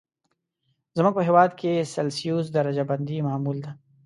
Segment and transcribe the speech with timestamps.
[0.97, 3.71] زموږ په هېواد کې سلسیوس درجه بندي معمول ده.